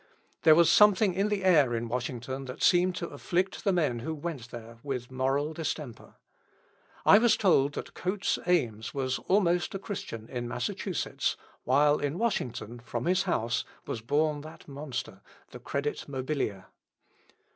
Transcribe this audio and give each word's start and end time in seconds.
There 0.41 0.55
was 0.55 0.71
something 0.71 1.13
in 1.13 1.29
the 1.29 1.43
air 1.43 1.75
in 1.75 1.87
Washington 1.87 2.45
that 2.45 2.63
seemed 2.63 2.95
to 2.95 3.09
afflict 3.09 3.63
the 3.63 3.71
men 3.71 3.99
who 3.99 4.15
went 4.15 4.49
there 4.49 4.79
with 4.81 5.11
moral 5.11 5.53
distemper. 5.53 6.15
I 7.05 7.19
was 7.19 7.37
told 7.37 7.73
that 7.73 7.93
Coates 7.93 8.39
Ames 8.47 8.95
was 8.95 9.19
almost 9.27 9.75
a 9.75 9.77
Christian 9.77 10.27
in 10.27 10.47
Massachusetts, 10.47 11.37
while 11.65 11.99
in 11.99 12.17
Washington, 12.17 12.79
from 12.79 13.05
his 13.05 13.21
house, 13.29 13.63
was 13.85 14.01
born 14.01 14.41
that 14.41 14.67
monster 14.67 15.21
The 15.51 15.59
Credit 15.59 16.03
Mobilier. 16.09 16.65